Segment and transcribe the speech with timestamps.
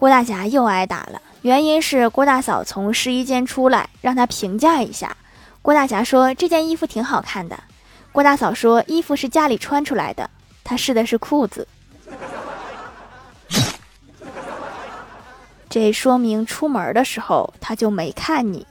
[0.00, 5.14] 郭大侠又挨打了，原因是郭大嫂从试衣间出来，让他评价一下。
[5.60, 7.62] 郭大侠说这件衣服挺好看的。
[8.10, 10.30] 郭大嫂说衣服是家里穿出来的，
[10.64, 11.68] 他试的是裤子。
[15.68, 18.66] 这说明出门的时候他就没看你。